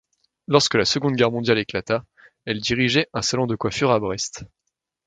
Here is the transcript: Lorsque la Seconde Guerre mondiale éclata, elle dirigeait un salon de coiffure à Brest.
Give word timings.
Lorsque 0.47 0.73
la 0.73 0.85
Seconde 0.85 1.13
Guerre 1.15 1.29
mondiale 1.31 1.59
éclata, 1.59 2.03
elle 2.45 2.59
dirigeait 2.59 3.07
un 3.13 3.21
salon 3.21 3.45
de 3.45 3.55
coiffure 3.55 3.91
à 3.91 3.99
Brest. 3.99 4.43